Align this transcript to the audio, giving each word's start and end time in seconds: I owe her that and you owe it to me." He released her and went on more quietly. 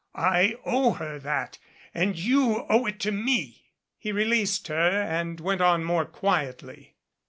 I 0.15 0.55
owe 0.65 0.93
her 0.93 1.19
that 1.19 1.59
and 1.93 2.17
you 2.17 2.65
owe 2.69 2.87
it 2.87 2.99
to 3.01 3.11
me." 3.11 3.69
He 3.99 4.11
released 4.11 4.67
her 4.67 4.89
and 5.03 5.39
went 5.39 5.61
on 5.61 5.83
more 5.83 6.05
quietly. 6.05 6.95